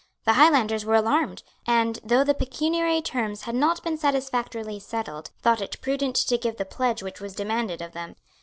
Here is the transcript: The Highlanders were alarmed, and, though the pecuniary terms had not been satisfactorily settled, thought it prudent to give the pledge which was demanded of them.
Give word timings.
The 0.25 0.33
Highlanders 0.33 0.83
were 0.83 0.95
alarmed, 0.95 1.43
and, 1.67 1.99
though 2.03 2.23
the 2.23 2.33
pecuniary 2.33 3.03
terms 3.03 3.43
had 3.43 3.53
not 3.53 3.83
been 3.83 3.99
satisfactorily 3.99 4.79
settled, 4.79 5.29
thought 5.43 5.61
it 5.61 5.79
prudent 5.79 6.15
to 6.15 6.39
give 6.39 6.57
the 6.57 6.65
pledge 6.65 7.03
which 7.03 7.21
was 7.21 7.35
demanded 7.35 7.83
of 7.83 7.91
them. 7.91 8.15